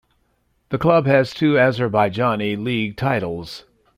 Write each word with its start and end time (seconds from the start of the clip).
The 0.69 0.79
club 0.79 1.05
has 1.05 1.31
two 1.31 1.53
Azerbaijani 1.53 2.57
league 2.57 2.97
titles. 2.97 3.65